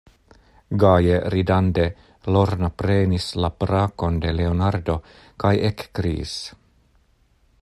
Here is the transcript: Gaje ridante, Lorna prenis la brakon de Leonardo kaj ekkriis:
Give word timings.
Gaje 0.83 1.17
ridante, 1.33 1.83
Lorna 2.37 2.71
prenis 2.83 3.29
la 3.45 3.53
brakon 3.65 4.19
de 4.25 4.35
Leonardo 4.41 4.97
kaj 5.45 5.57
ekkriis: 5.73 6.39